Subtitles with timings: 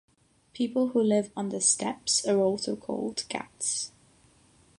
[0.53, 3.91] People who live on the steps are also called ghats.